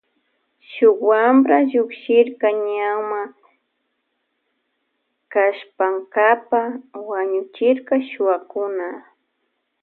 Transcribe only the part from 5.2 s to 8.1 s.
kallpankapa wañuchirka